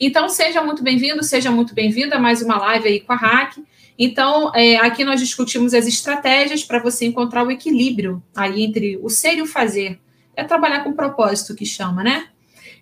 [0.00, 3.58] Então, seja muito bem-vindo, seja muito bem-vinda a mais uma live aí com a Hack.
[3.98, 9.08] Então, é, aqui nós discutimos as estratégias para você encontrar o equilíbrio aí entre o
[9.08, 9.98] ser e o fazer.
[10.36, 12.28] É trabalhar com propósito que chama, né?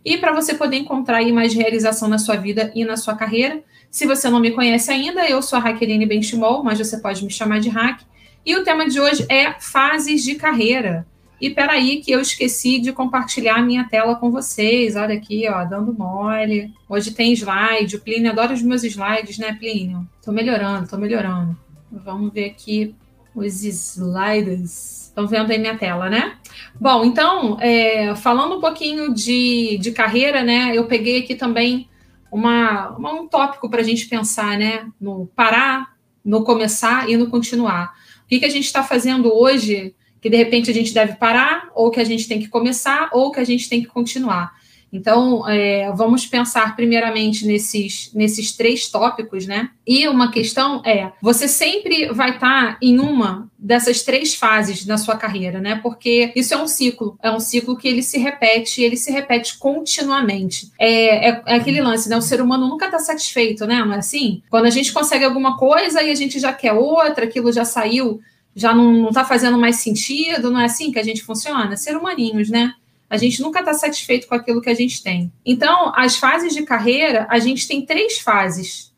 [0.05, 3.63] E para você poder encontrar aí mais realização na sua vida e na sua carreira.
[3.91, 7.31] Se você não me conhece ainda, eu sou a Raqueline Benchimol, mas você pode me
[7.31, 8.03] chamar de Hack.
[8.45, 11.07] E o tema de hoje é fases de carreira.
[11.41, 14.97] E peraí, que eu esqueci de compartilhar a minha tela com vocês.
[14.97, 16.73] Olha aqui, ó, dando mole.
[16.89, 17.97] Hoje tem slide.
[17.97, 20.09] O Plínio adora os meus slides, né, Plínio?
[20.25, 21.57] Tô melhorando, tô melhorando.
[21.93, 22.95] Vamos ver aqui
[23.35, 25.09] os slides.
[25.09, 26.37] Estão vendo aí minha tela, né?
[26.81, 30.73] Bom, então, é, falando um pouquinho de, de carreira, né?
[30.75, 31.89] Eu peguei aqui também
[32.33, 34.89] uma, uma um tópico para a gente pensar, né?
[34.99, 37.95] No parar, no começar e no continuar.
[38.25, 41.69] O que, que a gente está fazendo hoje que de repente a gente deve parar,
[41.75, 44.53] ou que a gente tem que começar, ou que a gente tem que continuar.
[44.93, 49.71] Então, é, vamos pensar primeiramente nesses, nesses três tópicos, né?
[49.87, 55.17] E uma questão é: você sempre vai estar em uma dessas três fases na sua
[55.17, 55.81] carreira, né?
[55.83, 59.59] Porque isso é um ciclo, é um ciclo que ele se repete, ele se repete
[59.59, 60.71] continuamente.
[60.79, 62.17] É, é, é aquele lance, né?
[62.17, 63.85] O ser humano nunca está satisfeito, né?
[63.85, 64.43] Não é assim?
[64.49, 68.21] Quando a gente consegue alguma coisa e a gente já quer outra, aquilo já saiu
[68.57, 71.77] já não está fazendo mais sentido, não é assim que a gente funciona?
[71.77, 72.73] Ser humaninhos, né?
[73.09, 75.31] A gente nunca está satisfeito com aquilo que a gente tem.
[75.45, 78.93] Então, as fases de carreira, a gente tem três fases.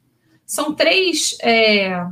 [0.46, 2.06] São três, é,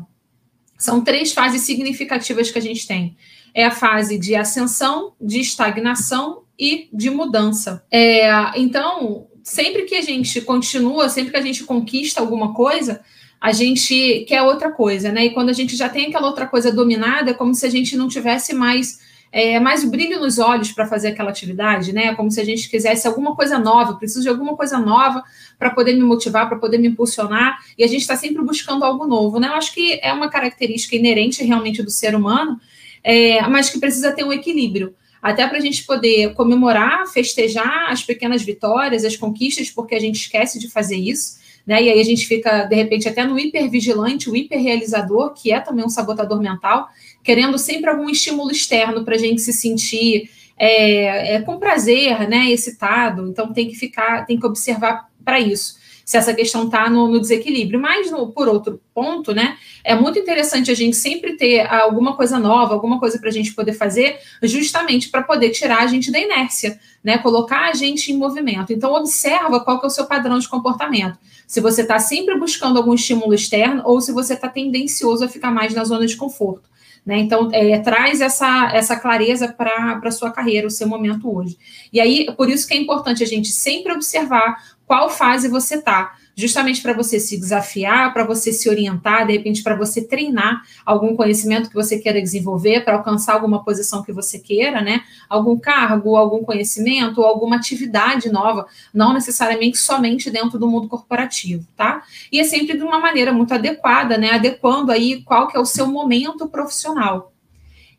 [0.76, 3.16] são três fases significativas que a gente tem.
[3.54, 7.86] É a fase de ascensão, de estagnação e de mudança.
[7.90, 13.02] É, então, sempre que a gente continua, sempre que a gente conquista alguma coisa,
[13.46, 15.26] a gente quer outra coisa, né?
[15.26, 17.96] E quando a gente já tem aquela outra coisa dominada, é como se a gente
[17.96, 18.98] não tivesse mais
[19.30, 22.12] é, mais brilho nos olhos para fazer aquela atividade, né?
[22.16, 25.22] Como se a gente quisesse alguma coisa nova, preciso de alguma coisa nova
[25.56, 29.06] para poder me motivar, para poder me impulsionar, e a gente está sempre buscando algo
[29.06, 29.46] novo, né?
[29.46, 32.60] Eu acho que é uma característica inerente realmente do ser humano,
[33.04, 34.92] é, mas que precisa ter um equilíbrio
[35.22, 40.16] até para a gente poder comemorar, festejar as pequenas vitórias, as conquistas, porque a gente
[40.16, 41.82] esquece de fazer isso né?
[41.82, 45.84] E aí a gente fica, de repente, até no hipervigilante, o hiperrealizador, que é também
[45.84, 46.88] um sabotador mental,
[47.22, 52.50] querendo sempre algum estímulo externo para a gente se sentir é, é, com prazer, né?
[52.50, 53.28] Excitado.
[53.28, 57.20] Então tem que ficar, tem que observar para isso se essa questão está no, no,
[57.20, 57.80] desequilíbrio.
[57.80, 62.38] Mas, no, por outro ponto, né, é muito interessante a gente sempre ter alguma coisa
[62.38, 66.20] nova, alguma coisa para a gente poder fazer, justamente para poder tirar a gente da
[66.20, 68.72] inércia, né, colocar a gente em movimento.
[68.72, 71.18] Então, observa qual que é o seu padrão de comportamento.
[71.44, 75.50] Se você está sempre buscando algum estímulo externo ou se você está tendencioso a ficar
[75.50, 76.70] mais na zona de conforto.
[77.04, 77.18] Né?
[77.18, 81.56] Então, é, traz essa, essa clareza para a sua carreira, o seu momento hoje.
[81.92, 86.14] E aí, por isso que é importante a gente sempre observar qual fase você está,
[86.36, 91.16] justamente para você se desafiar, para você se orientar, de repente para você treinar algum
[91.16, 95.02] conhecimento que você queira desenvolver, para alcançar alguma posição que você queira, né?
[95.28, 102.02] Algum cargo, algum conhecimento, alguma atividade nova, não necessariamente somente dentro do mundo corporativo, tá?
[102.30, 104.32] E é sempre de uma maneira muito adequada, né?
[104.32, 107.32] Adequando aí qual que é o seu momento profissional.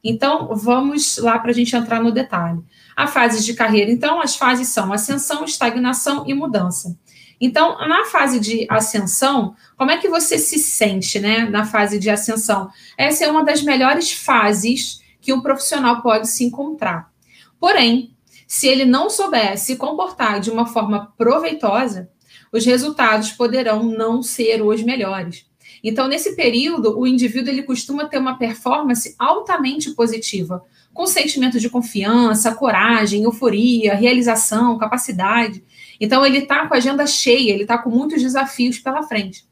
[0.03, 2.59] Então, vamos lá para a gente entrar no detalhe.
[2.95, 6.97] A fase de carreira, então, as fases são ascensão, estagnação e mudança.
[7.39, 11.47] Então, na fase de ascensão, como é que você se sente, né?
[11.49, 12.69] Na fase de ascensão?
[12.97, 17.11] Essa é uma das melhores fases que um profissional pode se encontrar.
[17.59, 18.15] Porém,
[18.47, 22.09] se ele não souber se comportar de uma forma proveitosa,
[22.51, 25.45] os resultados poderão não ser os melhores.
[25.83, 31.69] Então, nesse período, o indivíduo ele costuma ter uma performance altamente positiva, com sentimento de
[31.69, 35.63] confiança, coragem, euforia, realização, capacidade.
[35.99, 39.45] Então, ele está com a agenda cheia, ele está com muitos desafios pela frente.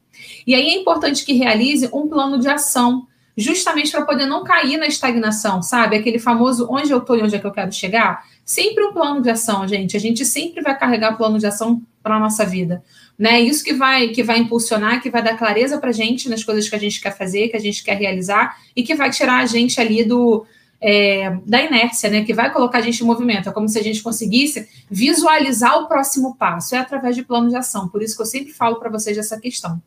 [0.46, 4.78] E aí é importante que realize um plano de ação, justamente para poder não cair
[4.78, 5.96] na estagnação, sabe?
[5.96, 8.24] Aquele famoso onde eu estou e onde é que eu quero chegar.
[8.44, 9.96] Sempre um plano de ação, gente.
[9.96, 12.82] A gente sempre vai carregar plano de ação para a nossa vida.
[13.18, 13.40] Né?
[13.40, 16.68] Isso que vai que vai impulsionar, que vai dar clareza para a gente nas coisas
[16.68, 19.46] que a gente quer fazer, que a gente quer realizar, e que vai tirar a
[19.46, 20.46] gente ali do,
[20.80, 23.48] é, da inércia, né, que vai colocar a gente em movimento.
[23.48, 27.56] É como se a gente conseguisse visualizar o próximo passo, é através de plano de
[27.56, 27.88] ação.
[27.88, 29.80] Por isso que eu sempre falo para vocês dessa questão.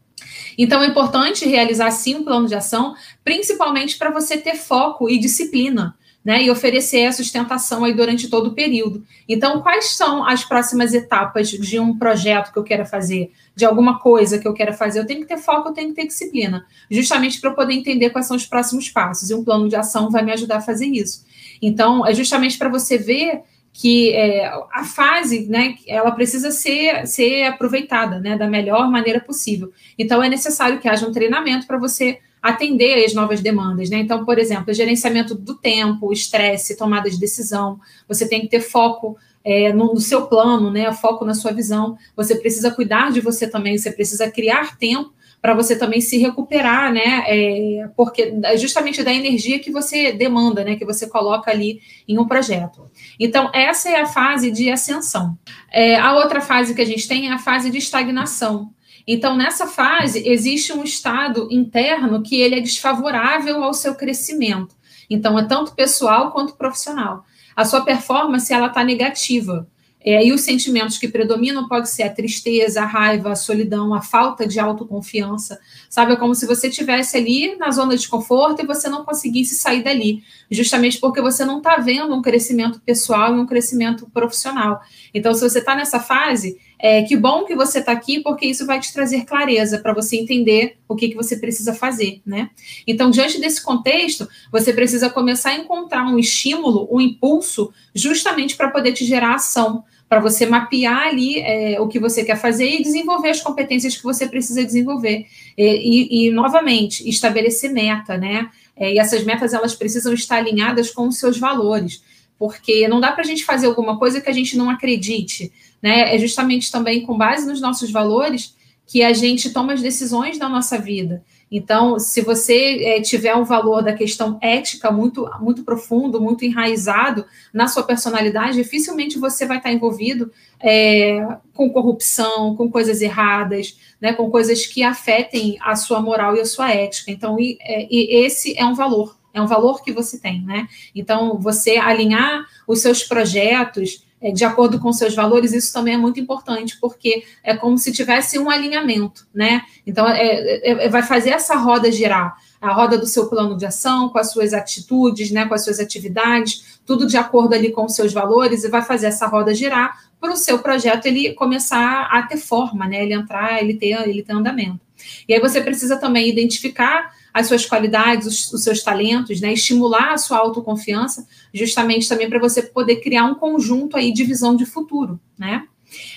[0.57, 5.17] Então é importante realizar sim um plano de ação, principalmente para você ter foco e
[5.17, 9.03] disciplina né, e oferecer a sustentação aí durante todo o período.
[9.27, 13.99] Então, quais são as próximas etapas de um projeto que eu quero fazer, de alguma
[13.99, 14.99] coisa que eu quero fazer?
[14.99, 18.27] Eu tenho que ter foco, eu tenho que ter disciplina, justamente para poder entender quais
[18.27, 19.29] são os próximos passos.
[19.29, 21.25] E um plano de ação vai me ajudar a fazer isso.
[21.61, 27.43] Então, é justamente para você ver que é, a fase, né, ela precisa ser, ser
[27.43, 29.71] aproveitada, né, da melhor maneira possível.
[29.97, 33.97] Então, é necessário que haja um treinamento para você atender às novas demandas, né?
[33.97, 39.17] Então, por exemplo, gerenciamento do tempo, estresse, tomada de decisão, você tem que ter foco
[39.43, 40.91] é, no, no, seu plano, né?
[40.93, 41.97] Foco na sua visão.
[42.15, 46.91] Você precisa cuidar de você também, você precisa criar tempo para você também se recuperar,
[46.91, 47.23] né?
[47.27, 50.75] É, porque é justamente da energia que você demanda, né?
[50.75, 52.89] Que você coloca ali em um projeto.
[53.19, 55.37] Então, essa é a fase de ascensão.
[55.71, 58.73] É, a outra fase que a gente tem é a fase de estagnação.
[59.07, 64.75] Então, nessa fase, existe um estado interno que ele é desfavorável ao seu crescimento.
[65.09, 67.25] Então, é tanto pessoal quanto profissional.
[67.55, 69.67] A sua performance, ela está negativa.
[70.01, 74.01] É, e os sentimentos que predominam pode ser a tristeza, a raiva, a solidão, a
[74.01, 75.59] falta de autoconfiança.
[75.89, 79.55] Sabe, é como se você estivesse ali na zona de conforto e você não conseguisse
[79.55, 84.79] sair dali, justamente porque você não está vendo um crescimento pessoal e um crescimento profissional.
[85.13, 88.65] Então, se você está nessa fase, é, que bom que você está aqui, porque isso
[88.65, 92.49] vai te trazer clareza para você entender o que, que você precisa fazer, né?
[92.87, 98.69] Então, diante desse contexto, você precisa começar a encontrar um estímulo, um impulso, justamente para
[98.69, 102.81] poder te gerar ação, para você mapear ali é, o que você quer fazer e
[102.81, 105.27] desenvolver as competências que você precisa desenvolver.
[105.57, 108.49] E, e, e novamente, estabelecer meta, né?
[108.75, 112.01] É, e essas metas elas precisam estar alinhadas com os seus valores
[112.39, 116.15] porque não dá para a gente fazer alguma coisa que a gente não acredite, né?
[116.15, 118.55] É justamente também com base nos nossos valores
[118.85, 121.23] que a gente toma as decisões da nossa vida.
[121.51, 127.25] Então, se você é, tiver um valor da questão ética muito, muito profundo, muito enraizado
[127.51, 134.13] na sua personalidade, dificilmente você vai estar envolvido é, com corrupção, com coisas erradas, né,
[134.13, 137.11] com coisas que afetem a sua moral e a sua ética.
[137.11, 140.67] Então, e, é, e esse é um valor é um valor que você tem, né?
[140.93, 146.19] Então, você alinhar os seus projetos de acordo com seus valores, isso também é muito
[146.19, 149.61] importante, porque é como se tivesse um alinhamento, né?
[149.87, 153.65] Então, é, é, é, vai fazer essa roda girar, a roda do seu plano de
[153.65, 157.85] ação, com as suas atitudes, né, com as suas atividades, tudo de acordo ali com
[157.85, 162.09] os seus valores, e vai fazer essa roda girar para o seu projeto ele começar
[162.11, 163.03] a ter forma, né?
[163.03, 164.88] Ele entrar, ele ter, ele ter andamento.
[165.27, 169.53] E aí você precisa também identificar as suas qualidades, os, os, seus talentos, né?
[169.53, 174.55] Estimular a sua autoconfiança, justamente também para você poder criar um conjunto aí de visão
[174.55, 175.63] de futuro, né?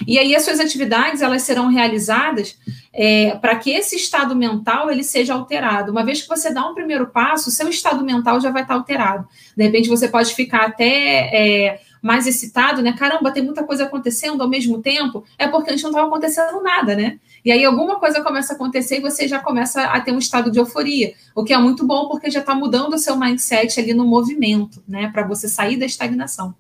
[0.07, 2.57] E aí as suas atividades elas serão realizadas
[2.93, 5.91] é, para que esse estado mental ele seja alterado.
[5.91, 9.27] Uma vez que você dá um primeiro passo, seu estado mental já vai estar alterado.
[9.57, 10.87] De repente você pode ficar até
[11.33, 12.93] é, mais excitado, né?
[12.93, 15.25] Caramba, tem muita coisa acontecendo ao mesmo tempo.
[15.39, 17.21] É porque antes não estava acontecendo nada, né?
[17.45, 20.51] E aí alguma coisa começa a acontecer e você já começa a ter um estado
[20.51, 23.95] de euforia, o que é muito bom porque já está mudando o seu mindset ali
[23.95, 25.11] no movimento, né?
[25.13, 26.55] Para você sair da estagnação.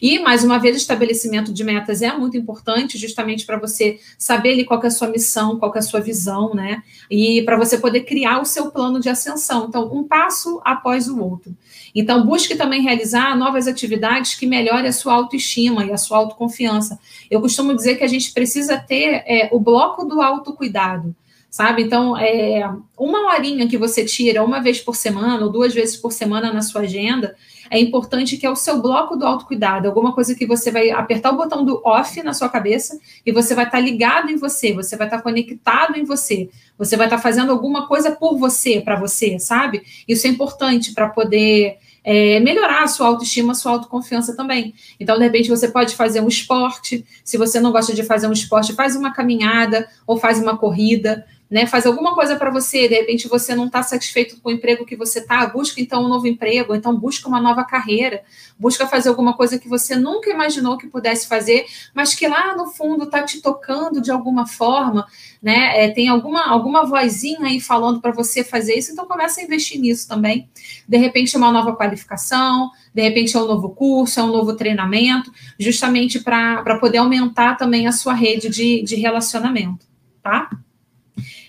[0.00, 4.52] E, mais uma vez, o estabelecimento de metas é muito importante, justamente para você saber
[4.52, 6.82] ali qual é a sua missão, qual é a sua visão, né?
[7.10, 9.66] E para você poder criar o seu plano de ascensão.
[9.68, 11.54] Então, um passo após o outro.
[12.00, 16.96] Então, busque também realizar novas atividades que melhorem a sua autoestima e a sua autoconfiança.
[17.28, 21.14] Eu costumo dizer que a gente precisa ter é, o bloco do autocuidado
[21.50, 21.82] sabe?
[21.82, 26.12] Então, é, uma horinha que você tira uma vez por semana ou duas vezes por
[26.12, 27.34] semana na sua agenda,
[27.70, 31.32] é importante que é o seu bloco do autocuidado, alguma coisa que você vai apertar
[31.32, 34.96] o botão do off na sua cabeça e você vai estar ligado em você, você
[34.96, 39.38] vai estar conectado em você, você vai estar fazendo alguma coisa por você, para você,
[39.38, 39.82] sabe?
[40.06, 41.78] Isso é importante para poder
[42.10, 44.74] é, melhorar a sua autoestima, a sua autoconfiança também.
[44.98, 47.04] Então, de repente, você pode fazer um esporte.
[47.22, 51.26] Se você não gosta de fazer um esporte, faz uma caminhada ou faz uma corrida
[51.50, 51.66] né?
[51.66, 54.96] Faz alguma coisa para você, de repente você não está satisfeito com o emprego que
[54.96, 58.22] você está, busca então um novo emprego, então busca uma nova carreira,
[58.58, 61.64] busca fazer alguma coisa que você nunca imaginou que pudesse fazer,
[61.94, 65.06] mas que lá no fundo está te tocando de alguma forma,
[65.42, 65.84] né?
[65.84, 69.80] É, tem alguma, alguma vozinha aí falando para você fazer isso, então começa a investir
[69.80, 70.48] nisso também.
[70.86, 75.32] De repente, uma nova qualificação, de repente é um novo curso, é um novo treinamento,
[75.58, 79.86] justamente para poder aumentar também a sua rede de, de relacionamento,
[80.22, 80.50] tá?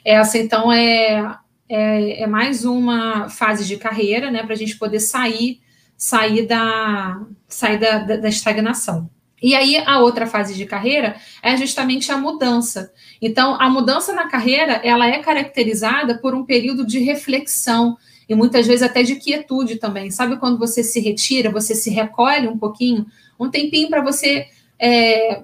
[0.09, 1.37] Essa, então, é,
[1.69, 5.61] é, é mais uma fase de carreira, né, para a gente poder sair,
[5.95, 9.07] sair, da, sair da, da, da estagnação.
[9.39, 12.91] E aí, a outra fase de carreira é justamente a mudança.
[13.21, 17.95] Então, a mudança na carreira, ela é caracterizada por um período de reflexão
[18.27, 20.09] e muitas vezes até de quietude também.
[20.09, 23.05] Sabe quando você se retira, você se recolhe um pouquinho,
[23.39, 24.47] um tempinho para você
[24.79, 25.43] é,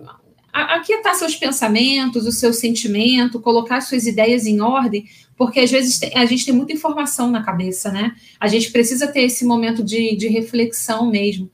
[0.56, 5.06] aquietar seus pensamentos, o seu sentimento, colocar suas ideias em ordem,
[5.38, 8.16] porque às vezes a gente tem muita informação na cabeça, né?
[8.40, 11.50] A gente precisa ter esse momento de, de reflexão mesmo.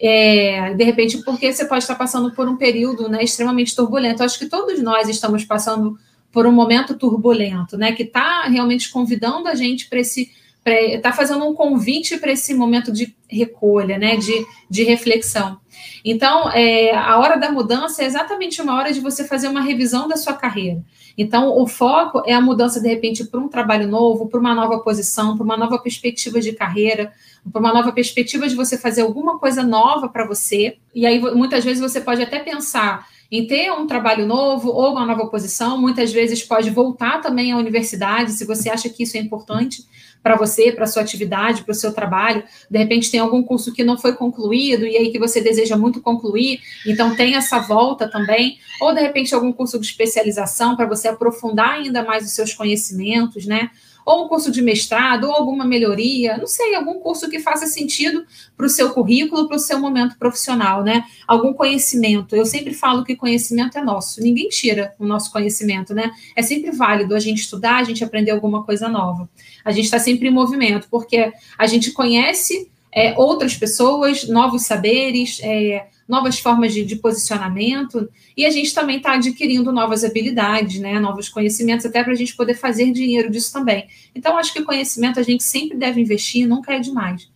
[0.00, 4.22] É, de repente, porque você pode estar passando por um período né, extremamente turbulento.
[4.22, 5.98] Eu acho que todos nós estamos passando
[6.30, 7.92] por um momento turbulento, né?
[7.92, 10.30] Que está realmente convidando a gente para esse.
[10.64, 14.16] Está fazendo um convite para esse momento de recolha, né?
[14.16, 15.58] De, de reflexão.
[16.04, 20.08] Então, é, a hora da mudança é exatamente uma hora de você fazer uma revisão
[20.08, 20.82] da sua carreira.
[21.16, 24.80] Então, o foco é a mudança, de repente, para um trabalho novo, para uma nova
[24.80, 27.12] posição, para uma nova perspectiva de carreira,
[27.50, 30.76] para uma nova perspectiva de você fazer alguma coisa nova para você.
[30.94, 35.06] E aí, muitas vezes, você pode até pensar em ter um trabalho novo ou uma
[35.06, 35.80] nova posição.
[35.80, 39.84] Muitas vezes pode voltar também à universidade, se você acha que isso é importante
[40.24, 42.42] para você, para sua atividade, para o seu trabalho.
[42.70, 46.00] De repente tem algum curso que não foi concluído e aí que você deseja muito
[46.00, 48.58] concluir, então tem essa volta também.
[48.80, 53.44] Ou de repente algum curso de especialização para você aprofundar ainda mais os seus conhecimentos,
[53.44, 53.70] né?
[54.04, 58.24] Ou um curso de mestrado, ou alguma melhoria, não sei, algum curso que faça sentido
[58.56, 61.04] para o seu currículo, para o seu momento profissional, né?
[61.26, 62.36] Algum conhecimento.
[62.36, 66.10] Eu sempre falo que conhecimento é nosso, ninguém tira o nosso conhecimento, né?
[66.36, 69.28] É sempre válido a gente estudar, a gente aprender alguma coisa nova.
[69.64, 75.40] A gente está sempre em movimento, porque a gente conhece é, outras pessoas, novos saberes,
[75.42, 80.98] é, novas formas de, de, posicionamento, e a gente também está adquirindo novas habilidades, né,
[80.98, 83.86] novos conhecimentos, até para a gente poder fazer dinheiro disso também.
[84.14, 87.28] Então, acho que conhecimento a gente sempre deve investir, nunca é demais.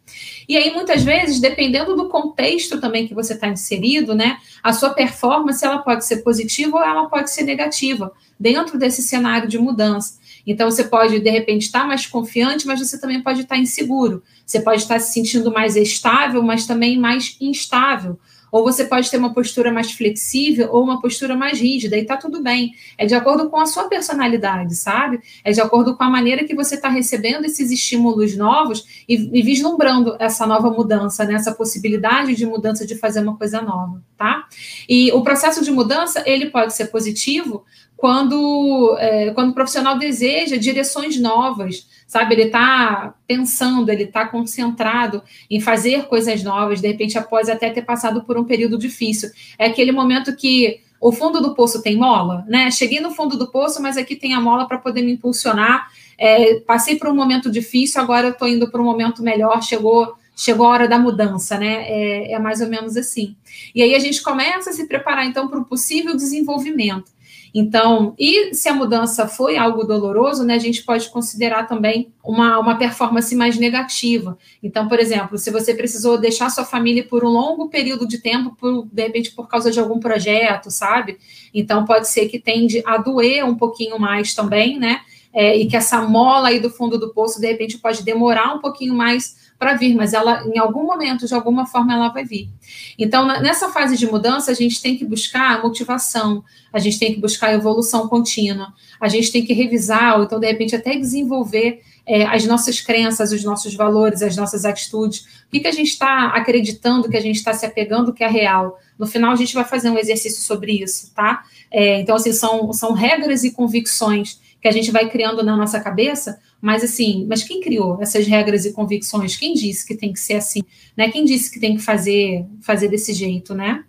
[0.48, 4.90] E aí, muitas vezes, dependendo do contexto também que você está inserido, né, a sua
[4.90, 10.18] performance ela pode ser positiva ou ela pode ser negativa, dentro desse cenário de mudança.
[10.46, 14.22] Então, você pode, de repente, estar mais confiante, mas você também pode estar inseguro.
[14.46, 18.18] Você pode estar se sentindo mais estável, mas também mais instável.
[18.50, 22.16] Ou você pode ter uma postura mais flexível ou uma postura mais rígida, e tá
[22.16, 22.74] tudo bem.
[22.96, 25.20] É de acordo com a sua personalidade, sabe?
[25.44, 29.42] É de acordo com a maneira que você está recebendo esses estímulos novos e, e,
[29.42, 31.34] vislumbrando essa nova mudança, né?
[31.34, 34.46] essa possibilidade de mudança de fazer uma coisa nova, tá?
[34.88, 37.64] E o processo de mudança, ele pode ser positivo
[37.98, 42.36] quando, é, quando o profissional deseja direções novas, sabe?
[42.36, 47.82] Ele está pensando, ele está concentrado em fazer coisas novas, de repente, após até ter
[47.82, 49.28] passado por um período difícil.
[49.58, 52.70] É aquele momento que o fundo do poço tem mola, né?
[52.70, 55.88] Cheguei no fundo do poço, mas aqui tem a mola para poder me impulsionar.
[56.16, 60.66] É, passei por um momento difícil, agora estou indo para um momento melhor, chegou chegou
[60.66, 61.84] a hora da mudança, né?
[61.88, 63.34] É, é, mais ou menos assim.
[63.74, 67.10] E aí a gente começa a se preparar, então, para o possível desenvolvimento.
[67.54, 72.58] Então, e se a mudança foi algo doloroso, né, a gente pode considerar também uma,
[72.58, 74.36] uma performance mais negativa.
[74.62, 78.54] Então, por exemplo, se você precisou deixar sua família por um longo período de tempo,
[78.58, 81.18] por, de repente por causa de algum projeto, sabe?
[81.52, 85.00] Então, pode ser que tende a doer um pouquinho mais também, né?
[85.32, 88.60] É, e que essa mola aí do fundo do poço, de repente, pode demorar um
[88.60, 92.48] pouquinho mais para vir, mas ela, em algum momento, de alguma forma, ela vai vir.
[92.96, 97.20] Então, nessa fase de mudança, a gente tem que buscar motivação, a gente tem que
[97.20, 102.24] buscar evolução contínua, a gente tem que revisar, ou então, de repente, até desenvolver é,
[102.24, 106.28] as nossas crenças, os nossos valores, as nossas atitudes, o que, que a gente está
[106.28, 108.78] acreditando, que a gente está se apegando, que é real.
[108.96, 111.42] No final, a gente vai fazer um exercício sobre isso, tá?
[111.70, 115.80] É, então, assim, são, são regras e convicções que a gente vai criando na nossa
[115.80, 119.36] cabeça, mas assim, mas quem criou essas regras e convicções?
[119.36, 120.60] Quem disse que tem que ser assim?
[120.96, 121.10] Né?
[121.10, 123.84] Quem disse que tem que fazer, fazer desse jeito, né?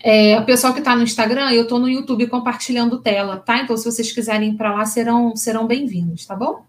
[0.00, 3.58] É, o pessoal que está no Instagram, eu estou no YouTube compartilhando tela, tá?
[3.58, 6.64] Então, se vocês quiserem ir para lá, serão, serão bem-vindos, tá bom?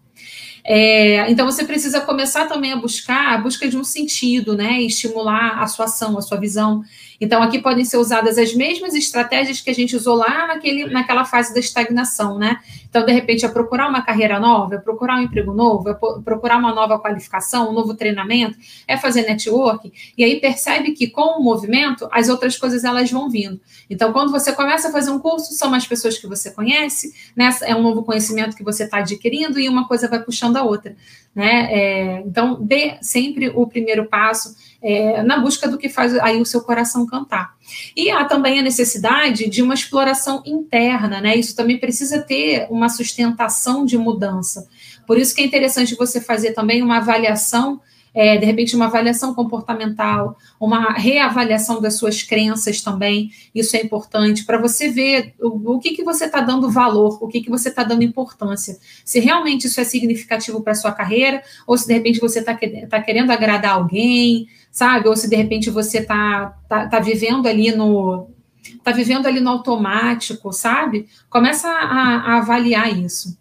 [0.64, 4.82] É, então você precisa começar também a buscar a busca de um sentido, né?
[4.82, 6.82] Estimular a sua ação, a sua visão.
[7.20, 11.24] Então, aqui podem ser usadas as mesmas estratégias que a gente usou lá naquele, naquela
[11.24, 12.60] fase da estagnação, né?
[12.88, 16.56] Então, de repente, é procurar uma carreira nova, é procurar um emprego novo, é procurar
[16.58, 18.56] uma nova qualificação, um novo treinamento,
[18.86, 23.28] é fazer network, e aí percebe que com o movimento, as outras coisas elas vão
[23.28, 23.60] vindo.
[23.90, 27.50] Então, quando você começa a fazer um curso, são mais pessoas que você conhece, né?
[27.62, 30.96] é um novo conhecimento que você está adquirindo, e uma coisa vai puxando a outra.
[31.34, 31.68] Né?
[31.70, 36.46] É, então, dê sempre o primeiro passo é, na busca do que faz aí o
[36.46, 37.54] seu coração cantar.
[37.96, 41.36] E há também a necessidade de uma exploração interna, né?
[41.36, 44.68] Isso também precisa ter uma sustentação de mudança.
[45.06, 47.80] Por isso que é interessante você fazer também uma avaliação
[48.14, 54.44] é, de repente, uma avaliação comportamental, uma reavaliação das suas crenças também, isso é importante,
[54.44, 57.68] para você ver o, o, que, que você está dando valor, o que, que você
[57.68, 58.78] está dando importância.
[59.04, 62.58] Se realmente isso é significativo para sua carreira, ou se de repente você está
[62.88, 65.08] tá querendo agradar alguém, sabe?
[65.08, 68.30] Ou se de repente você está tá, tá vivendo ali no.
[68.62, 71.08] Está vivendo ali no automático, sabe?
[71.30, 73.38] Começa a, a avaliar isso.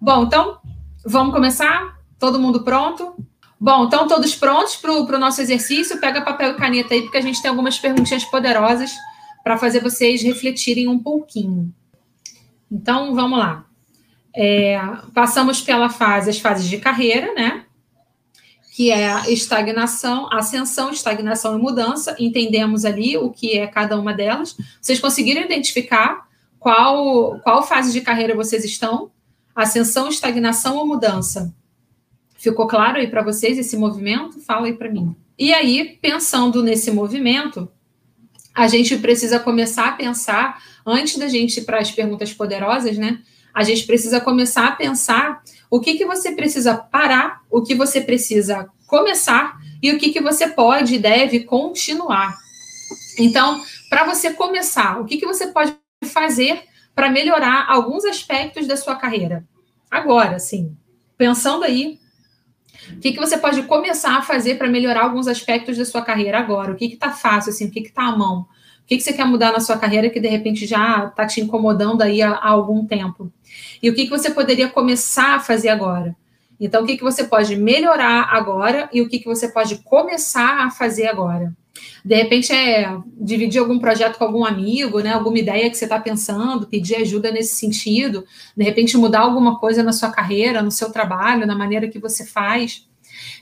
[0.00, 0.58] Bom, então,
[1.04, 1.98] vamos começar?
[2.18, 3.14] Todo mundo pronto?
[3.60, 6.00] Bom, então todos prontos para o nosso exercício?
[6.00, 8.92] Pega papel e caneta aí, porque a gente tem algumas perguntinhas poderosas
[9.42, 11.72] para fazer vocês refletirem um pouquinho.
[12.70, 13.64] Então, vamos lá.
[14.36, 14.80] É,
[15.14, 17.57] passamos pela fase, as fases de carreira, né?
[18.78, 22.14] Que é a estagnação, ascensão, estagnação e mudança.
[22.16, 24.56] Entendemos ali o que é cada uma delas.
[24.80, 26.28] Vocês conseguiram identificar
[26.60, 29.10] qual, qual fase de carreira vocês estão?
[29.52, 31.52] Ascensão, estagnação ou mudança?
[32.36, 34.38] Ficou claro aí para vocês esse movimento?
[34.42, 35.12] Fala aí para mim.
[35.36, 37.68] E aí, pensando nesse movimento,
[38.54, 43.18] a gente precisa começar a pensar, antes da gente ir para as perguntas poderosas, né?
[43.52, 48.00] A gente precisa começar a pensar o que, que você precisa parar, o que você
[48.00, 52.36] precisa começar e o que, que você pode e deve continuar.
[53.18, 56.62] Então, para você começar, o que, que você pode fazer
[56.94, 59.46] para melhorar alguns aspectos da sua carreira?
[59.90, 60.76] Agora, sim,
[61.16, 61.98] pensando aí
[62.92, 66.38] o que, que você pode começar a fazer para melhorar alguns aspectos da sua carreira
[66.38, 66.72] agora?
[66.72, 68.46] O que está fácil, assim, o que está à mão?
[68.88, 72.00] Que, que você quer mudar na sua carreira que de repente já está te incomodando
[72.00, 73.30] aí há, há, algum tempo?
[73.82, 76.16] E o que, que você poderia começar a fazer agora?
[76.58, 80.66] Então, o que, que você pode melhorar agora e o que, que você pode começar
[80.66, 81.54] a fazer agora?
[82.02, 85.12] De repente é dividir algum projeto com algum amigo, né?
[85.12, 88.24] Alguma ideia que você está pensando, pedir ajuda nesse sentido,
[88.56, 92.24] de repente mudar alguma coisa na sua carreira, no seu trabalho, na maneira que você
[92.24, 92.87] faz.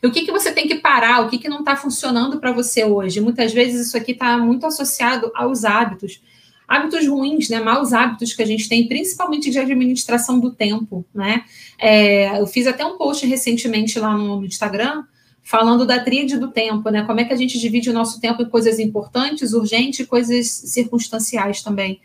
[0.03, 2.53] E o que, que você tem que parar, o que, que não está funcionando para
[2.53, 3.21] você hoje?
[3.21, 6.21] Muitas vezes isso aqui está muito associado aos hábitos.
[6.69, 7.61] Hábitos ruins, né?
[7.61, 11.45] Maus hábitos que a gente tem, principalmente de administração do tempo, né?
[11.79, 15.05] É, eu fiz até um post recentemente lá no Instagram
[15.47, 17.05] falando da tríade do tempo, né?
[17.05, 20.49] Como é que a gente divide o nosso tempo em coisas importantes, urgentes e coisas
[20.49, 22.01] circunstanciais também.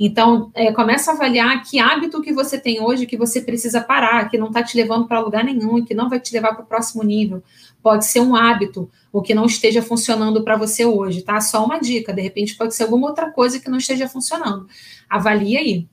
[0.00, 4.30] Então, é, começa a avaliar que hábito que você tem hoje que você precisa parar,
[4.30, 6.64] que não está te levando para lugar nenhum e que não vai te levar para
[6.64, 7.42] o próximo nível.
[7.82, 11.38] Pode ser um hábito, o que não esteja funcionando para você hoje, tá?
[11.38, 14.66] Só uma dica, de repente pode ser alguma outra coisa que não esteja funcionando.
[15.06, 15.86] Avalie aí.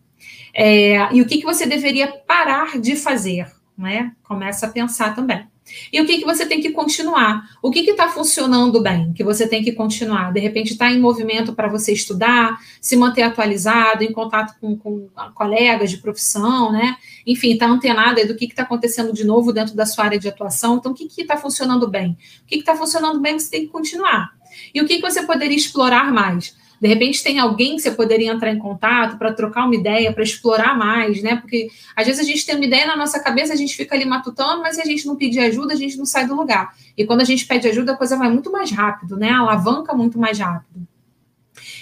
[0.54, 4.14] É, e o que, que você deveria parar de fazer, né?
[4.24, 5.52] Começa a pensar também.
[5.92, 7.50] E o que, que você tem que continuar?
[7.62, 10.32] O que está funcionando bem que você tem que continuar?
[10.32, 15.10] De repente está em movimento para você estudar, se manter atualizado, em contato com, com
[15.34, 16.96] colegas de profissão, né?
[17.26, 20.78] Enfim, está antenado do que está acontecendo de novo dentro da sua área de atuação.
[20.78, 22.18] Então, o que está funcionando bem?
[22.44, 24.32] O que está funcionando bem você tem que continuar.
[24.74, 26.56] E o que, que você poderia explorar mais?
[26.84, 30.22] De repente tem alguém que você poderia entrar em contato para trocar uma ideia, para
[30.22, 31.38] explorar mais, né?
[31.38, 34.04] Porque às vezes a gente tem uma ideia na nossa cabeça, a gente fica ali
[34.04, 36.76] matutando, mas se a gente não pedir ajuda, a gente não sai do lugar.
[36.98, 39.30] E quando a gente pede ajuda, a coisa vai muito mais rápido, né?
[39.30, 40.86] Alavanca muito mais rápido.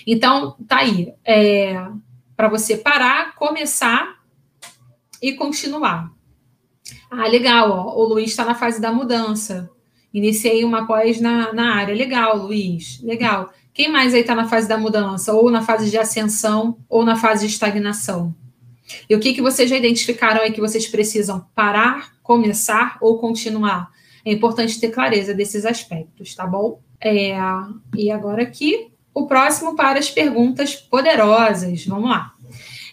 [0.06, 1.12] Então, tá aí.
[1.26, 1.84] É,
[2.38, 4.20] para você parar, começar
[5.20, 6.12] e continuar.
[7.10, 8.00] Ah, legal, ó.
[8.00, 9.68] O Luiz está na fase da mudança.
[10.14, 11.96] Iniciei uma pós na, na área.
[11.96, 13.02] Legal, Luiz.
[13.02, 13.52] Legal.
[13.74, 17.16] Quem mais aí está na fase da mudança, ou na fase de ascensão, ou na
[17.16, 18.36] fase de estagnação?
[19.10, 23.90] E o que, que vocês já identificaram aí que vocês precisam parar, começar ou continuar?
[24.26, 26.80] É importante ter clareza desses aspectos, tá bom?
[27.00, 27.36] É,
[27.96, 31.86] e agora aqui, o próximo para as perguntas poderosas.
[31.86, 32.34] Vamos lá.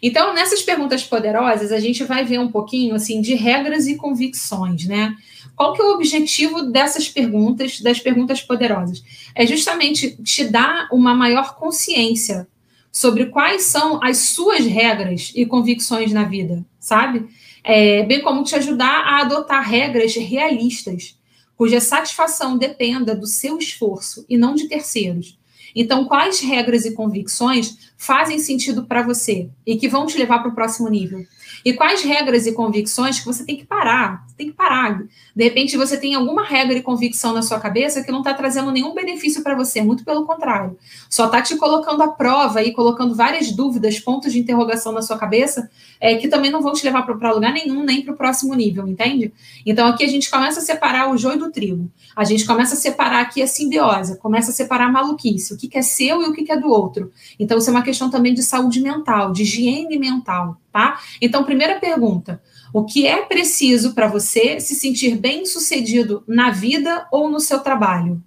[0.03, 4.87] Então, nessas perguntas poderosas, a gente vai ver um pouquinho assim de regras e convicções,
[4.87, 5.14] né?
[5.59, 9.03] Qual que é o objetivo dessas perguntas, das perguntas poderosas?
[9.35, 12.47] É justamente te dar uma maior consciência
[12.92, 17.27] sobre quais são as suas regras e convicções na vida, sabe?
[17.64, 21.18] É, bem como te ajudar a adotar regras realistas,
[21.57, 25.37] cuja satisfação dependa do seu esforço e não de terceiros.
[25.75, 30.53] Então, quais regras e convicções fazem sentido para você e que vão te levar para
[30.53, 31.27] o próximo nível?
[31.64, 34.27] E quais regras e convicções que você tem que parar?
[34.37, 35.03] Tem que parar.
[35.35, 38.71] De repente, você tem alguma regra e convicção na sua cabeça que não está trazendo
[38.71, 40.77] nenhum benefício para você, muito pelo contrário.
[41.09, 45.18] Só está te colocando à prova e colocando várias dúvidas, pontos de interrogação na sua
[45.18, 48.55] cabeça, é, que também não vão te levar para lugar nenhum, nem para o próximo
[48.55, 49.33] nível, entende?
[49.66, 51.90] Então, aqui a gente começa a separar o joio do trigo.
[52.14, 55.68] A gente começa a separar aqui a simbiose, começa a separar a maluquice, o que,
[55.68, 57.12] que é seu e o que, que é do outro.
[57.38, 61.00] Então, isso é uma questão também de saúde mental, de higiene mental tá?
[61.20, 67.28] Então, primeira pergunta: o que é preciso para você se sentir bem-sucedido na vida ou
[67.28, 68.22] no seu trabalho?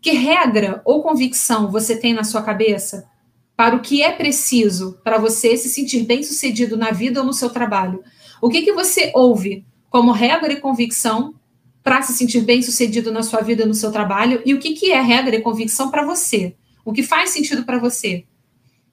[0.00, 3.08] Que regra ou convicção você tem na sua cabeça
[3.56, 7.50] para o que é preciso para você se sentir bem-sucedido na vida ou no seu
[7.50, 8.04] trabalho?
[8.40, 11.34] O que, que você ouve como regra e convicção
[11.82, 14.42] para se sentir bem-sucedido na sua vida no seu trabalho?
[14.44, 16.54] E o que, que é regra e convicção para você?
[16.84, 18.24] O que faz sentido para você?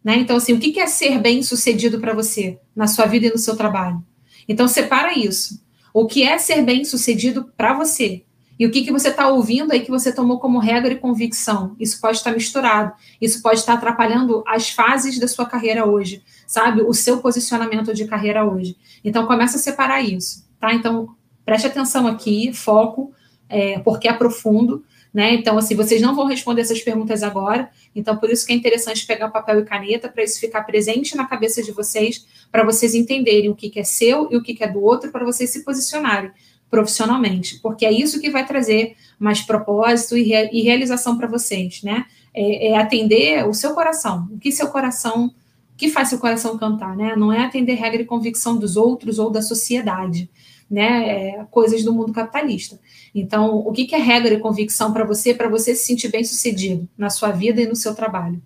[0.04, 0.18] Né?
[0.18, 3.38] Então, assim, o que é ser bem sucedido para você na sua vida e no
[3.38, 4.04] seu trabalho?
[4.48, 5.64] Então, separa isso.
[5.94, 8.24] O que é ser bem sucedido para você?
[8.60, 11.76] E o que, que você está ouvindo aí que você tomou como regra e convicção?
[11.80, 12.94] Isso pode estar misturado.
[13.20, 16.82] Isso pode estar atrapalhando as fases da sua carreira hoje, sabe?
[16.82, 18.78] O seu posicionamento de carreira hoje.
[19.04, 20.74] Então, começa a separar isso, tá?
[20.74, 21.10] Então,
[21.44, 23.12] preste atenção aqui, foco,
[23.50, 24.84] é, porque é profundo.
[25.14, 25.36] Né?
[25.36, 27.70] Então, assim, vocês não vão responder essas perguntas agora.
[27.96, 31.28] Então, por isso que é interessante pegar papel e caneta para isso ficar presente na
[31.28, 34.64] cabeça de vocês, para vocês entenderem o que, que é seu e o que, que
[34.64, 36.32] é do outro, para vocês se posicionarem
[36.74, 42.04] profissionalmente, porque é isso que vai trazer mais propósito e, e realização para vocês, né?
[42.34, 45.32] É, é, atender o seu coração, o que seu coração,
[45.78, 47.16] que faz seu coração cantar, né?
[47.16, 50.28] Não é atender regra e convicção dos outros ou da sociedade,
[50.68, 51.10] né?
[51.10, 52.80] É, coisas do mundo capitalista.
[53.14, 56.90] Então, o que, é regra e convicção para você, para você se sentir bem sucedido
[56.98, 58.42] na sua vida e no seu trabalho?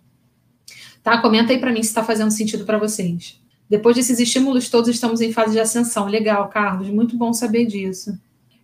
[1.01, 1.21] Tá?
[1.21, 3.39] Comenta aí para mim se está fazendo sentido para vocês.
[3.69, 6.07] Depois desses estímulos todos, estamos em fase de ascensão.
[6.07, 8.17] Legal, Carlos, muito bom saber disso.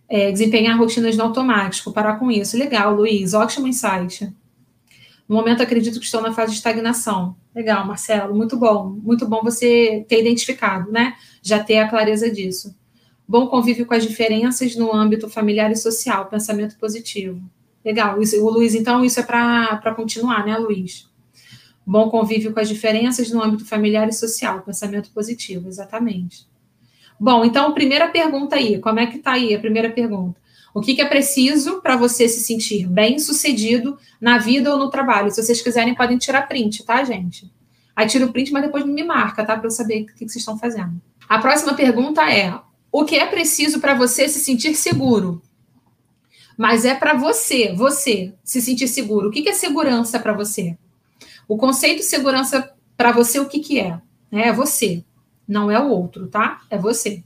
[0.06, 2.56] É, desempenhar rotinas no automático, parar com isso.
[2.58, 4.30] Legal, Luiz, ótimo insight.
[5.26, 7.34] No momento, acredito que estou na fase de estagnação.
[7.54, 8.90] Legal, Marcelo, muito bom.
[9.02, 11.14] Muito bom você ter identificado, né?
[11.42, 12.74] Já ter a clareza disso.
[13.26, 17.42] Bom convívio com as diferenças no âmbito familiar e social, pensamento positivo.
[17.84, 21.08] Legal, o Luiz, então, isso é para continuar, né, Luiz?
[21.86, 26.46] Bom convívio com as diferenças no âmbito familiar e social, pensamento positivo, exatamente.
[27.20, 30.40] Bom, então, primeira pergunta aí, como é que está aí a primeira pergunta?
[30.72, 34.90] O que, que é preciso para você se sentir bem sucedido na vida ou no
[34.90, 35.30] trabalho?
[35.30, 37.52] Se vocês quiserem, podem tirar print, tá, gente?
[37.94, 39.56] Aí tira o print, mas depois me marca, tá?
[39.56, 41.00] Para eu saber o que, que vocês estão fazendo.
[41.28, 42.58] A próxima pergunta é:
[42.96, 45.42] o que é preciso para você se sentir seguro?
[46.56, 49.28] Mas é para você, você se sentir seguro.
[49.28, 50.78] O que, que é segurança para você?
[51.48, 54.00] O conceito de segurança para você, o que, que é?
[54.30, 55.04] É você,
[55.46, 56.60] não é o outro, tá?
[56.70, 57.24] É você.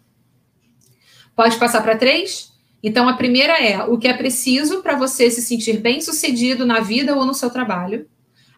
[1.36, 2.50] Pode passar para três?
[2.82, 6.80] Então, a primeira é o que é preciso para você se sentir bem sucedido na
[6.80, 8.08] vida ou no seu trabalho.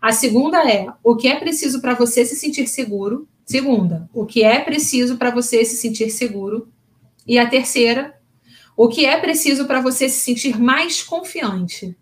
[0.01, 3.27] A segunda é o que é preciso para você se sentir seguro.
[3.45, 6.69] Segunda, o que é preciso para você se sentir seguro.
[7.31, 8.15] E a terceira,
[8.77, 11.97] o que é preciso para você se sentir mais confiante.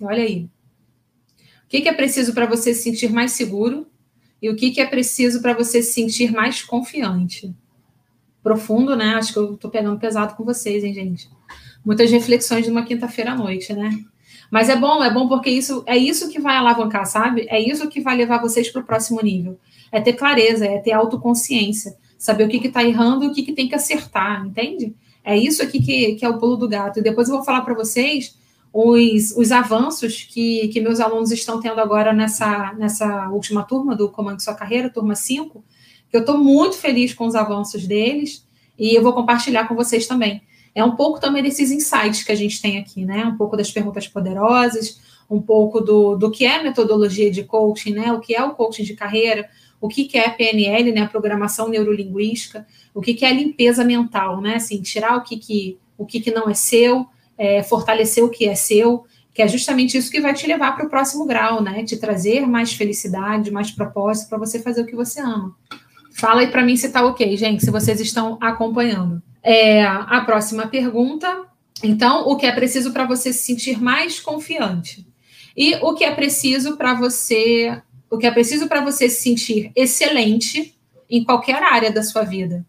[0.00, 0.48] Olha aí
[1.70, 3.86] que, que é preciso para você se sentir mais seguro
[4.42, 7.54] e o que, que é preciso para você se sentir mais confiante.
[8.42, 9.14] Profundo, né?
[9.14, 11.30] Acho que eu estou pegando pesado com vocês, hein, gente?
[11.84, 13.88] Muitas reflexões de uma quinta-feira à noite, né?
[14.50, 17.46] Mas é bom, é bom porque isso é isso que vai alavancar, sabe?
[17.48, 19.56] É isso que vai levar vocês para o próximo nível.
[19.92, 23.54] É ter clareza, é ter autoconsciência, saber o que está errando e o que, que
[23.54, 24.94] tem que acertar, entende?
[25.24, 26.98] É isso aqui que, que é o pulo do gato.
[26.98, 28.38] E depois eu vou falar para vocês
[28.70, 34.10] os, os avanços que, que meus alunos estão tendo agora nessa, nessa última turma do
[34.10, 35.64] Comando Sua Carreira, turma 5,
[36.10, 38.46] que eu estou muito feliz com os avanços deles
[38.78, 40.42] e eu vou compartilhar com vocês também.
[40.74, 43.24] É um pouco também desses insights que a gente tem aqui, né?
[43.24, 48.12] Um pouco das perguntas poderosas, um pouco do, do que é metodologia de coaching, né?
[48.12, 49.48] O que é o coaching de carreira,
[49.80, 51.02] o que, que é PNL, né?
[51.02, 54.56] A programação neurolinguística, o que, que é a limpeza mental, né?
[54.56, 57.06] Assim, tirar o que, que, o que, que não é seu,
[57.38, 60.86] é, fortalecer o que é seu, que é justamente isso que vai te levar para
[60.86, 61.82] o próximo grau, né?
[61.84, 65.56] Te trazer mais felicidade, mais propósito para você fazer o que você ama.
[66.12, 69.22] Fala aí para mim se está ok, gente, se vocês estão acompanhando.
[69.42, 71.46] É, a próxima pergunta.
[71.82, 75.06] Então, o que é preciso para você se sentir mais confiante?
[75.56, 79.70] E o que é preciso para você, o que é preciso para você se sentir
[79.76, 80.74] excelente
[81.08, 82.66] em qualquer área da sua vida?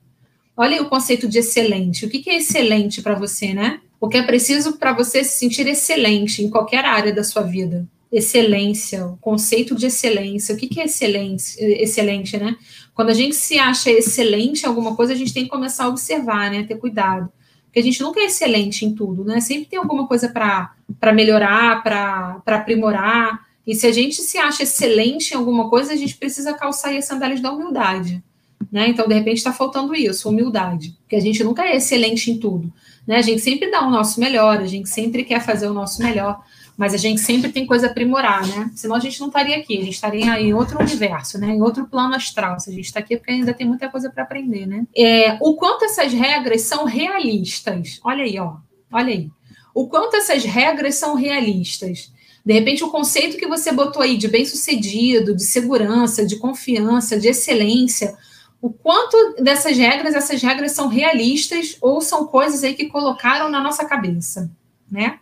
[0.55, 2.05] Olha aí o conceito de excelente.
[2.05, 3.81] O que, é excelente para você, né?
[3.99, 7.87] O que é preciso para você se sentir excelente em qualquer área da sua vida.
[8.11, 10.53] Excelência, o conceito de excelência.
[10.53, 12.55] O que, é excelência, excelente, né?
[12.93, 15.89] Quando a gente se acha excelente em alguma coisa, a gente tem que começar a
[15.89, 16.63] observar, né?
[16.63, 17.31] Ter cuidado.
[17.65, 19.39] Porque a gente nunca é excelente em tudo, né?
[19.39, 23.50] Sempre tem alguma coisa para melhorar, para aprimorar.
[23.65, 27.05] E se a gente se acha excelente em alguma coisa, a gente precisa calçar as
[27.05, 28.23] sandálias da humildade.
[28.71, 28.89] Né?
[28.89, 30.95] Então, de repente, está faltando isso, humildade.
[31.01, 32.71] Porque a gente nunca é excelente em tudo.
[33.05, 33.17] Né?
[33.17, 36.41] A gente sempre dá o nosso melhor, a gente sempre quer fazer o nosso melhor,
[36.77, 38.71] mas a gente sempre tem coisa a aprimorar, né?
[38.73, 41.49] Senão a gente não estaria aqui, a gente estaria em outro universo, né?
[41.49, 42.59] Em outro plano astral.
[42.59, 44.87] Se a gente está aqui é porque ainda tem muita coisa para aprender, né?
[44.95, 47.99] É, o quanto essas regras são realistas.
[48.03, 48.55] Olha aí, ó.
[48.91, 49.29] Olha aí.
[49.75, 52.11] O quanto essas regras são realistas.
[52.45, 57.27] De repente, o conceito que você botou aí de bem-sucedido, de segurança, de confiança, de
[57.27, 58.17] excelência,
[58.61, 63.61] o quanto dessas regras, essas regras são realistas ou são coisas aí que colocaram na
[63.61, 64.51] nossa cabeça,
[64.89, 65.19] né?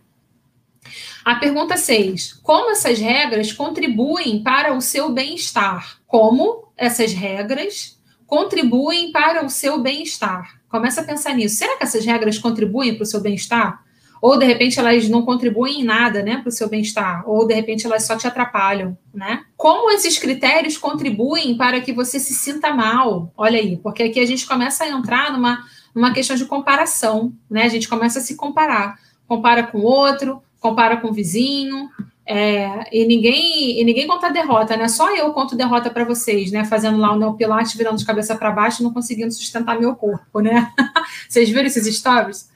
[1.24, 2.40] A pergunta 6.
[2.42, 6.00] Como essas regras contribuem para o seu bem-estar?
[6.06, 10.60] Como essas regras contribuem para o seu bem-estar?
[10.68, 11.56] Começa a pensar nisso.
[11.56, 13.84] Será que essas regras contribuem para o seu bem-estar?
[14.20, 17.54] Ou de repente elas não contribuem em nada, né, para o seu bem-estar, ou de
[17.54, 19.44] repente elas só te atrapalham, né?
[19.56, 23.32] Como esses critérios contribuem para que você se sinta mal?
[23.36, 27.64] Olha aí, porque aqui a gente começa a entrar numa, numa questão de comparação, né?
[27.64, 31.88] A gente começa a se comparar, compara com o outro, compara com o vizinho,
[32.32, 34.86] é, e ninguém e ninguém conta derrota, né?
[34.86, 36.64] Só eu conto derrota para vocês, né?
[36.64, 40.70] Fazendo lá o neopilate, virando de cabeça para baixo, não conseguindo sustentar meu corpo, né?
[41.28, 42.48] vocês viram esses stories?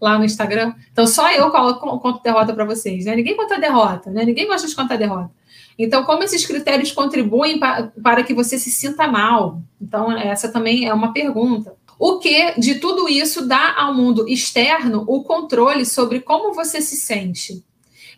[0.00, 0.74] Lá no Instagram.
[0.92, 3.16] Então, só eu coloco, conto derrota para vocês, né?
[3.16, 4.24] Ninguém conta derrota, né?
[4.24, 5.30] Ninguém gosta de contar derrota.
[5.78, 9.60] Então, como esses critérios contribuem pa, para que você se sinta mal?
[9.80, 11.74] Então, essa também é uma pergunta.
[11.98, 16.96] O que de tudo isso dá ao mundo externo o controle sobre como você se
[16.96, 17.64] sente?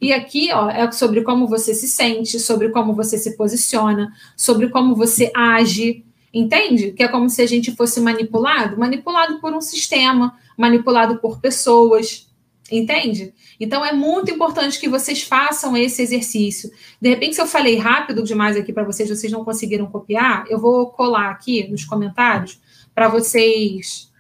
[0.01, 4.69] E aqui ó, é sobre como você se sente, sobre como você se posiciona, sobre
[4.69, 6.93] como você age, entende?
[6.93, 12.29] Que é como se a gente fosse manipulado manipulado por um sistema, manipulado por pessoas,
[12.71, 13.33] entende?
[13.59, 16.71] Então é muito importante que vocês façam esse exercício.
[17.01, 20.59] De repente, se eu falei rápido demais aqui para vocês, vocês não conseguiram copiar, eu
[20.59, 22.61] vou colar aqui nos comentários
[22.95, 24.13] para vocês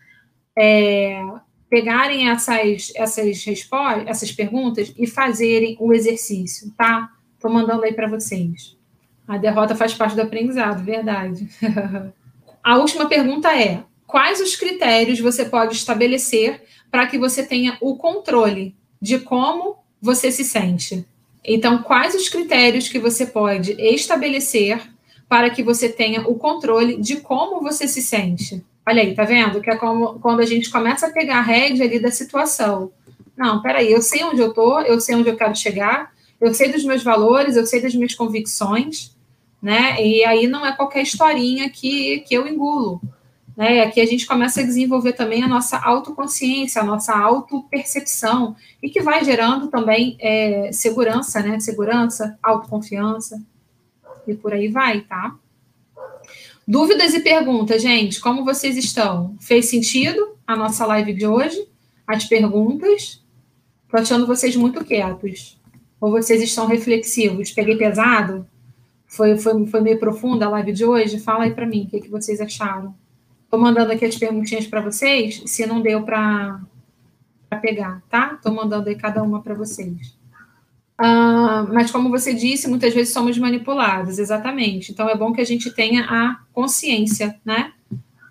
[0.56, 1.20] é,
[1.68, 7.10] pegarem essas, essas respostas, essas perguntas e fazerem o exercício, tá?
[7.34, 8.76] Estou mandando aí para vocês.
[9.26, 11.48] A derrota faz parte do aprendizado, verdade.
[12.62, 17.96] A última pergunta é: quais os critérios você pode estabelecer para que você tenha o
[17.96, 21.04] controle de como você se sente.
[21.44, 24.80] Então, quais os critérios que você pode estabelecer
[25.28, 28.64] para que você tenha o controle de como você se sente?
[28.86, 29.60] Olha aí, tá vendo?
[29.60, 32.92] Que é como quando a gente começa a pegar a rédea ali da situação.
[33.36, 36.70] Não, peraí, eu sei onde eu tô, eu sei onde eu quero chegar, eu sei
[36.70, 39.13] dos meus valores, eu sei das minhas convicções,
[39.64, 39.96] né?
[40.06, 43.00] E aí não é qualquer historinha que, que eu engulo.
[43.56, 43.80] Né?
[43.80, 49.00] Aqui a gente começa a desenvolver também a nossa autoconsciência, a nossa autopercepção, e que
[49.00, 51.58] vai gerando também é, segurança, né?
[51.60, 53.42] Segurança, autoconfiança,
[54.28, 55.34] e por aí vai, tá?
[56.68, 59.34] Dúvidas e perguntas, gente, como vocês estão?
[59.40, 61.66] Fez sentido a nossa live de hoje?
[62.06, 63.24] As perguntas?
[63.88, 65.58] Tô achando vocês muito quietos.
[65.98, 67.50] Ou vocês estão reflexivos?
[67.50, 68.46] Peguei pesado?
[69.14, 71.20] Foi, foi, foi meio profunda a live de hoje?
[71.20, 72.94] Fala aí para mim, o que, que vocês acharam?
[73.44, 76.60] Estou mandando aqui as perguntinhas para vocês, se não deu para
[77.62, 78.32] pegar, tá?
[78.34, 80.18] Estou mandando aí cada uma para vocês.
[80.98, 84.90] Ah, mas, como você disse, muitas vezes somos manipulados, exatamente.
[84.90, 87.72] Então, é bom que a gente tenha a consciência, né?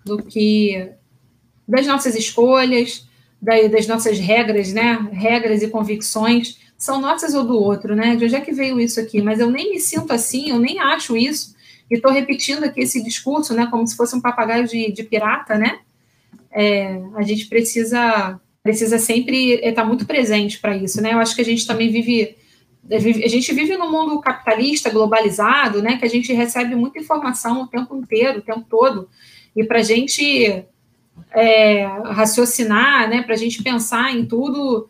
[0.04, 0.92] Do que.
[1.66, 3.08] das nossas escolhas,
[3.40, 5.08] das nossas regras, né?
[5.12, 8.16] Regras e convicções são nossas ou do outro, né?
[8.16, 9.22] De onde é que veio isso aqui?
[9.22, 11.54] Mas eu nem me sinto assim, eu nem acho isso.
[11.90, 15.56] E estou repetindo aqui esse discurso, né, como se fosse um papagaio de, de pirata,
[15.56, 15.80] né?
[16.50, 21.12] É, a gente precisa precisa sempre estar muito presente para isso, né?
[21.12, 22.34] Eu acho que a gente também vive
[22.90, 25.96] a gente vive num mundo capitalista, globalizado, né?
[25.96, 29.08] Que a gente recebe muita informação o tempo inteiro, o tempo todo,
[29.56, 30.64] e para a gente
[31.32, 33.22] é, raciocinar, né?
[33.22, 34.88] Para a gente pensar em tudo,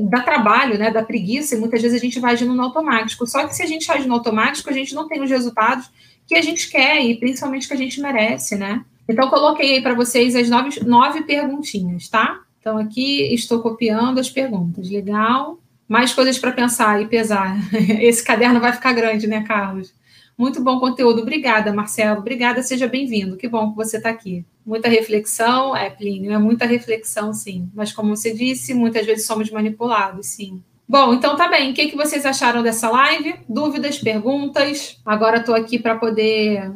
[0.00, 0.90] dá trabalho, né?
[0.90, 3.26] Dá preguiça, e muitas vezes a gente vai agindo no automático.
[3.26, 5.90] Só que se a gente age no automático, a gente não tem os resultados
[6.26, 8.84] que a gente quer e principalmente que a gente merece, né?
[9.08, 12.40] Então, coloquei aí para vocês as nove, nove perguntinhas, tá?
[12.60, 14.90] Então, aqui estou copiando as perguntas.
[14.90, 15.58] Legal.
[15.88, 17.56] Mais coisas para pensar e pesar.
[18.00, 19.94] Esse caderno vai ficar grande, né, Carlos?
[20.36, 21.22] Muito bom conteúdo.
[21.22, 22.18] Obrigada, Marcelo.
[22.18, 23.36] Obrigada, seja bem-vindo.
[23.36, 24.44] Que bom que você está aqui.
[24.66, 27.70] Muita reflexão, é, Plínio, é muita reflexão, sim.
[27.72, 30.60] Mas, como você disse, muitas vezes somos manipulados, sim.
[30.88, 31.70] Bom, então tá bem.
[31.70, 33.36] O que, que vocês acharam dessa live?
[33.48, 35.00] Dúvidas, perguntas?
[35.06, 36.72] Agora estou aqui para poder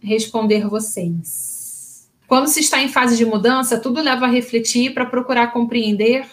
[0.00, 2.10] responder vocês.
[2.26, 6.26] Quando se está em fase de mudança, tudo leva a refletir para procurar compreender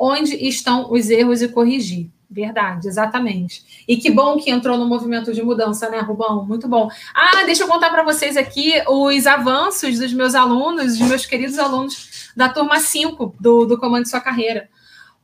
[0.00, 2.10] onde estão os erros e corrigir.
[2.32, 3.84] Verdade, exatamente.
[3.86, 6.46] E que bom que entrou no movimento de mudança, né, Rubão?
[6.46, 6.88] Muito bom.
[7.12, 11.58] Ah, deixa eu contar para vocês aqui os avanços dos meus alunos, dos meus queridos
[11.58, 14.70] alunos da turma 5 do, do Comando Sua Carreira.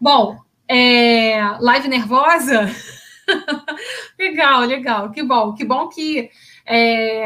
[0.00, 0.36] Bom,
[0.68, 2.68] é, live nervosa?
[4.18, 5.10] legal, legal.
[5.10, 6.28] Que bom, que bom que
[6.66, 7.24] é,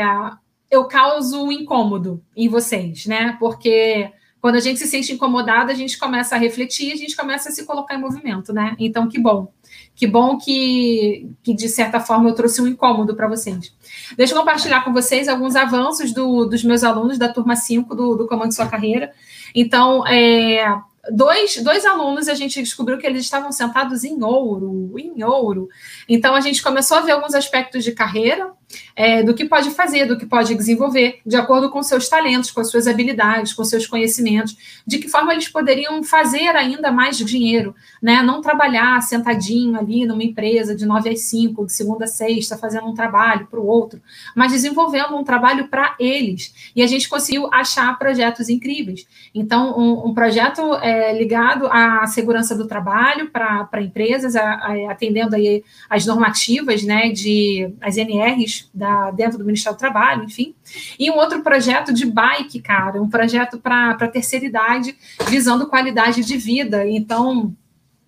[0.70, 3.36] eu causo um incômodo em vocês, né?
[3.40, 7.48] Porque quando a gente se sente incomodado, a gente começa a refletir, a gente começa
[7.48, 8.74] a se colocar em movimento, né?
[8.78, 9.52] Então, que bom.
[9.94, 13.74] Que bom que, que de certa forma, eu trouxe um incômodo para vocês.
[14.16, 18.16] Deixa eu compartilhar com vocês alguns avanços do, dos meus alunos da turma 5 do,
[18.16, 19.12] do Comando Sua Carreira.
[19.54, 20.64] Então, é,
[21.10, 25.68] dois, dois alunos a gente descobriu que eles estavam sentados em ouro, em ouro.
[26.08, 28.52] Então a gente começou a ver alguns aspectos de carreira,
[28.94, 32.60] é, do que pode fazer, do que pode desenvolver, de acordo com seus talentos, com
[32.60, 34.56] as suas habilidades, com seus conhecimentos,
[34.86, 38.22] de que forma eles poderiam fazer ainda mais dinheiro, né?
[38.22, 42.86] Não trabalhar sentadinho ali numa empresa de 9 às 5, de segunda a sexta, fazendo
[42.86, 44.00] um trabalho para o outro,
[44.34, 46.54] mas desenvolvendo um trabalho para eles.
[46.74, 49.06] E a gente conseguiu achar projetos incríveis.
[49.34, 55.36] Então, um, um projeto é, ligado à segurança do trabalho para empresas, a, a, atendendo
[55.36, 60.54] aí as normativas, né, de as NRs da, dentro do Ministério do Trabalho, enfim.
[60.98, 64.96] E um outro projeto de bike, cara, um projeto para a terceira idade,
[65.28, 66.86] visando qualidade de vida.
[66.86, 67.54] Então,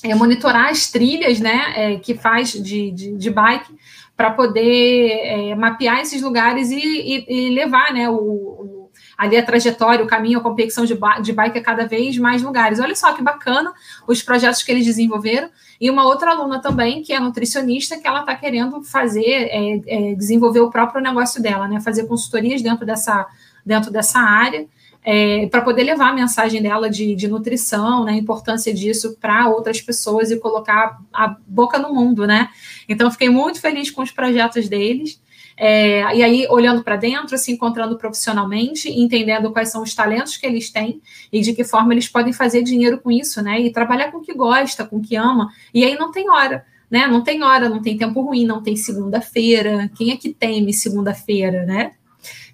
[0.02, 3.72] é, monitorar as trilhas, né, é, que faz de, de, de bike
[4.16, 9.44] para poder é, mapear esses lugares e, e, e levar, né, o, o, ali a
[9.44, 12.80] trajetória, o caminho, a competição de, de bike a cada vez mais lugares.
[12.80, 13.72] Olha só que bacana
[14.06, 15.48] os projetos que eles desenvolveram.
[15.82, 20.14] E uma outra aluna também, que é nutricionista, que ela está querendo fazer, é, é,
[20.14, 21.80] desenvolver o próprio negócio dela, né?
[21.80, 23.26] Fazer consultorias dentro dessa,
[23.66, 24.64] dentro dessa área.
[25.04, 29.48] É, para poder levar a mensagem dela de, de nutrição, né, a importância disso para
[29.48, 32.50] outras pessoas e colocar a boca no mundo, né?
[32.88, 35.20] Então, fiquei muito feliz com os projetos deles.
[35.56, 40.46] É, e aí, olhando para dentro, se encontrando profissionalmente, entendendo quais são os talentos que
[40.46, 41.00] eles têm
[41.32, 43.60] e de que forma eles podem fazer dinheiro com isso, né?
[43.60, 45.50] E trabalhar com o que gosta, com o que ama.
[45.72, 46.64] E aí não tem hora.
[46.90, 47.06] Né?
[47.06, 49.90] Não tem hora, não tem tempo ruim, não tem segunda-feira.
[49.96, 51.92] Quem é que teme segunda-feira, né?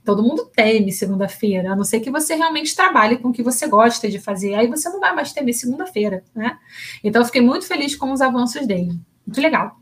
[0.05, 3.67] Todo mundo teme segunda-feira, a não ser que você realmente trabalhe com o que você
[3.67, 4.55] gosta de fazer.
[4.55, 6.57] Aí você não vai mais temer segunda-feira, né?
[7.03, 8.99] Então, eu fiquei muito feliz com os avanços dele.
[9.27, 9.77] Muito legal.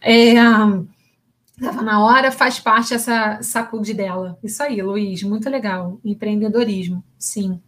[0.00, 0.34] É,
[1.56, 4.38] Estava na hora, faz parte essa sacude dela.
[4.42, 6.00] Isso aí, Luiz, muito legal.
[6.04, 7.60] Empreendedorismo, sim.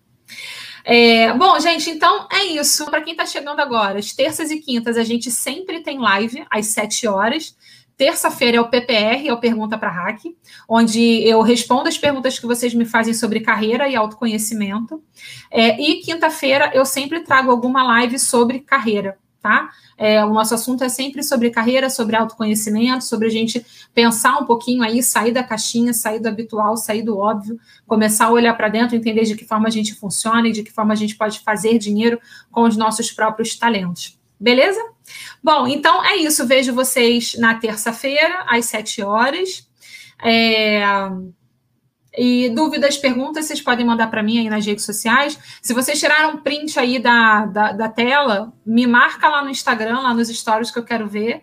[0.84, 2.86] É, bom, gente, então é isso.
[2.86, 6.66] Para quem está chegando agora, as terças e quintas a gente sempre tem live às
[6.66, 7.56] 7 horas.
[7.96, 10.20] Terça-feira é o PPR, é o Pergunta para Hack,
[10.68, 15.00] onde eu respondo as perguntas que vocês me fazem sobre carreira e autoconhecimento.
[15.50, 19.68] É, e quinta-feira eu sempre trago alguma live sobre carreira tá?
[19.98, 24.46] É, o nosso assunto é sempre sobre carreira, sobre autoconhecimento, sobre a gente pensar um
[24.46, 28.70] pouquinho aí, sair da caixinha, sair do habitual, sair do óbvio, começar a olhar para
[28.70, 31.40] dentro, entender de que forma a gente funciona e de que forma a gente pode
[31.40, 32.18] fazer dinheiro
[32.50, 34.18] com os nossos próprios talentos.
[34.40, 34.80] Beleza?
[35.42, 36.46] Bom, então é isso.
[36.46, 39.68] Vejo vocês na terça-feira, às sete horas.
[40.24, 40.82] É...
[42.16, 45.38] E dúvidas, perguntas, vocês podem mandar para mim aí nas redes sociais.
[45.60, 50.00] Se vocês tiraram um print aí da, da, da, tela, me marca lá no Instagram,
[50.00, 51.42] lá nos stories que eu quero ver.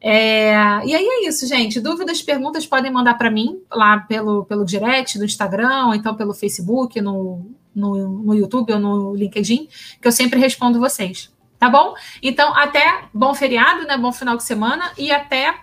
[0.00, 0.52] É,
[0.84, 1.80] e aí é isso, gente.
[1.80, 6.34] Dúvidas, perguntas podem mandar para mim lá pelo, pelo direct do Instagram, ou então pelo
[6.34, 9.68] Facebook, no, no, no YouTube ou no LinkedIn,
[10.02, 11.32] que eu sempre respondo vocês.
[11.56, 11.94] Tá bom?
[12.20, 13.96] Então, até bom feriado, né?
[13.96, 15.54] Bom final de semana e até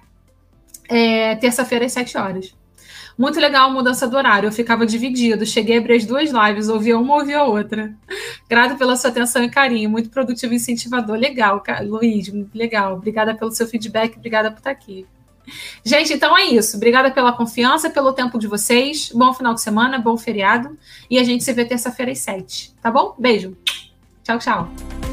[0.87, 2.60] é, terça-feira às 7 horas.
[3.21, 4.47] Muito legal a mudança do horário.
[4.47, 5.45] Eu ficava dividido.
[5.45, 7.93] Cheguei a abrir as duas lives, ouvia uma, ouvia outra.
[8.49, 9.91] Grato pela sua atenção e carinho.
[9.91, 11.15] Muito produtivo e incentivador.
[11.17, 12.33] Legal, Luiz.
[12.51, 12.95] Legal.
[12.95, 14.17] Obrigada pelo seu feedback.
[14.17, 15.05] Obrigada por estar aqui.
[15.85, 16.77] Gente, então é isso.
[16.77, 19.11] Obrigada pela confiança, pelo tempo de vocês.
[19.13, 20.75] Bom final de semana, bom feriado.
[21.07, 22.73] E a gente se vê terça-feira às sete.
[22.81, 23.13] Tá bom?
[23.19, 23.55] Beijo.
[24.23, 25.10] Tchau, tchau.